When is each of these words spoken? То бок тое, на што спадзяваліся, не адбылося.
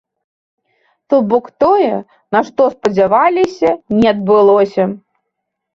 То 1.09 1.15
бок 1.33 1.45
тое, 1.65 1.91
на 2.37 2.41
што 2.49 2.61
спадзяваліся, 2.77 3.69
не 4.01 4.07
адбылося. 4.15 4.83